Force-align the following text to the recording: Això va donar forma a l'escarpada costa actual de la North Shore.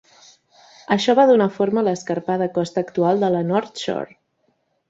Això 0.95 1.15
va 1.19 1.25
donar 1.33 1.47
forma 1.59 1.81
a 1.83 1.87
l'escarpada 1.89 2.49
costa 2.57 2.85
actual 2.87 3.23
de 3.25 3.33
la 3.37 3.47
North 3.51 3.85
Shore. 3.87 4.19